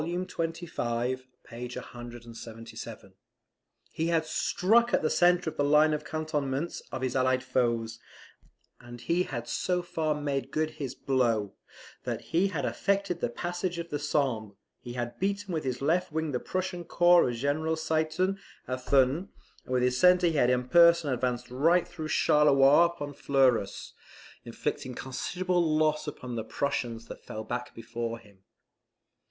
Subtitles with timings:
[0.01, 1.21] xxv.
[1.43, 1.67] p.
[1.77, 3.13] 177.]
[3.91, 7.99] he had struck at the centre of the line of cantonments of his allied foes;
[8.79, 11.53] and he had so far made good his blow,
[12.03, 16.11] that he had affected the passage of the Sambre, he had beaten with his left
[16.11, 19.29] wing the Prussian corps of General Ziethen at Thuin,
[19.65, 23.93] and with his centre he had in person advanced right through Charleroi upon Fleurus,
[24.45, 28.39] inflicting considerable loss upon the Prussians that fell back before him.